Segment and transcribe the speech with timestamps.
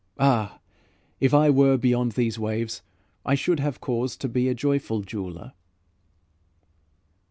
[0.17, 0.57] Ah!
[1.19, 2.81] if I were Beyond these waves,
[3.23, 5.53] I should have cause To be a joyful jeweler."